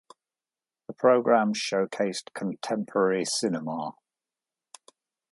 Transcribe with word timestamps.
The 0.87 0.93
programme 0.95 1.53
showcased 1.53 2.33
contemporary 2.33 3.23
cinema. 3.23 3.93